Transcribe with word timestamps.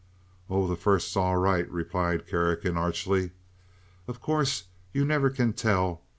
"Oh, 0.49 0.65
the 0.67 0.75
first's 0.75 1.15
all 1.15 1.37
right," 1.37 1.69
replied 1.69 2.25
Kerrigan, 2.25 2.75
archly. 2.75 3.33
"Of 4.07 4.19
course 4.19 4.63
you 4.91 5.05
never 5.05 5.29
can 5.29 5.53
tell. 5.53 6.01